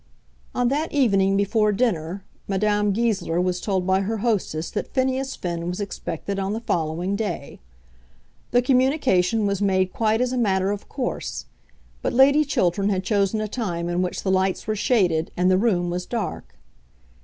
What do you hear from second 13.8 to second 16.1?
in which the lights were shaded, and the room was